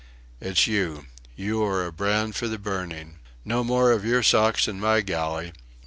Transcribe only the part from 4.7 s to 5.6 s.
my galley."